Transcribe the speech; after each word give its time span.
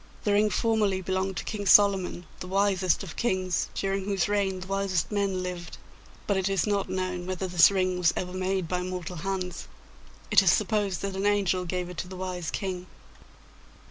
The 0.23 0.33
ring 0.33 0.49
formerly 0.49 1.01
belonged 1.01 1.37
to 1.37 1.43
King 1.43 1.67
Solomon, 1.67 2.25
the 2.39 2.47
wisest 2.47 3.03
of 3.03 3.15
kings, 3.15 3.67
during 3.75 4.05
whose 4.05 4.27
reign 4.27 4.59
the 4.61 4.65
wisest 4.65 5.11
men 5.11 5.43
lived. 5.43 5.77
But 6.25 6.37
it 6.37 6.49
is 6.49 6.65
not 6.65 6.89
known 6.89 7.27
whether 7.27 7.45
this 7.45 7.69
ring 7.69 7.99
was 7.99 8.11
ever 8.15 8.33
made 8.33 8.67
by 8.67 8.81
mortal 8.81 9.17
hands: 9.17 9.67
it 10.31 10.41
is 10.41 10.51
supposed 10.51 11.03
that 11.03 11.15
an 11.15 11.27
angel 11.27 11.65
gave 11.65 11.87
it 11.87 11.97
to 11.97 12.07
the 12.07 12.17
wise 12.17 12.49
King. 12.49 12.87